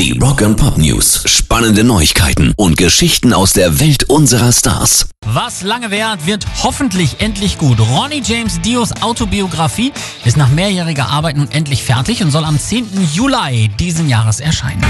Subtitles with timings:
[0.00, 1.24] Die Rock and Pop News.
[1.26, 5.10] Spannende Neuigkeiten und Geschichten aus der Welt unserer Stars.
[5.26, 7.78] Was lange währt, wird hoffentlich endlich gut.
[7.78, 9.92] Ronnie James Dios Autobiografie
[10.24, 13.10] ist nach mehrjähriger Arbeit nun endlich fertig und soll am 10.
[13.12, 14.82] Juli diesen Jahres erscheinen.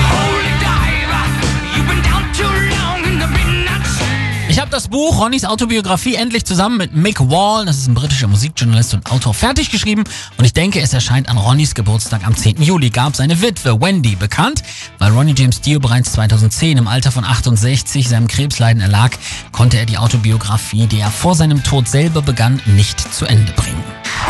[4.71, 8.94] Habe das Buch Ronnys Autobiografie endlich zusammen mit Mick Wall, das ist ein britischer Musikjournalist
[8.94, 10.04] und Autor, fertig geschrieben
[10.36, 12.62] und ich denke, es erscheint an Ronnys Geburtstag am 10.
[12.62, 12.90] Juli.
[12.90, 14.62] Gab seine Witwe Wendy bekannt,
[15.00, 19.10] weil Ronnie James Dio bereits 2010 im Alter von 68 seinem Krebsleiden erlag,
[19.50, 23.82] konnte er die Autobiografie, die er vor seinem Tod selber begann, nicht zu Ende bringen.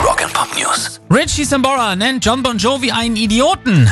[0.02, 1.02] Rock and Pop News.
[1.10, 3.90] Richie Sambora nennt John Bon Jovi einen Idioten.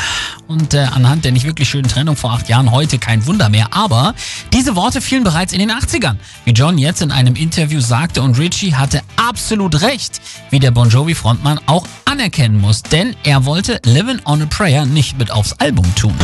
[0.48, 3.68] Und äh, anhand der nicht wirklich schönen Trennung vor acht Jahren heute kein Wunder mehr.
[3.72, 4.14] Aber
[4.50, 6.16] diese Worte fielen bereits in den 80ern.
[6.46, 10.88] Wie John jetzt in einem Interview sagte und Richie hatte absolut recht, wie der Bon
[10.88, 12.82] Jovi-Frontmann auch anerkennen muss.
[12.82, 16.14] Denn er wollte Living on a Prayer nicht mit aufs Album tun.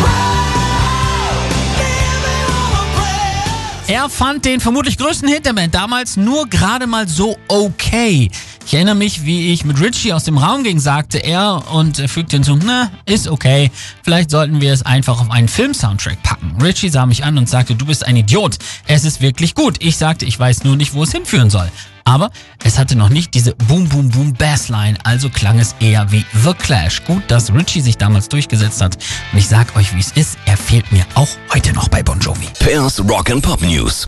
[3.87, 8.31] Er fand den vermutlich größten Hit der Band damals nur gerade mal so okay.
[8.67, 12.37] Ich erinnere mich, wie ich mit Richie aus dem Raum ging, sagte er und fügte
[12.37, 13.71] hinzu, na, ist okay.
[14.03, 16.57] Vielleicht sollten wir es einfach auf einen Film-Soundtrack packen.
[16.63, 18.57] Richie sah mich an und sagte, du bist ein Idiot.
[18.87, 19.77] Es ist wirklich gut.
[19.81, 21.71] Ich sagte, ich weiß nur nicht, wo es hinführen soll.
[22.05, 22.31] Aber
[22.63, 26.53] es hatte noch nicht diese Boom Boom Boom Bassline, also klang es eher wie The
[26.53, 27.03] Clash.
[27.05, 28.97] Gut, dass Richie sich damals durchgesetzt hat.
[29.33, 32.19] Und ich sag euch, wie es ist, er fehlt mir auch heute noch bei Bon
[32.19, 32.49] Jovi.
[32.59, 34.03] Pairs Rock and Pop News.